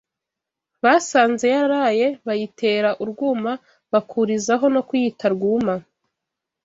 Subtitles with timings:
[0.83, 3.51] ”,basanze yararaye bayitera urwuma
[3.91, 5.75] bakurizaho no kuyita “Rwuma”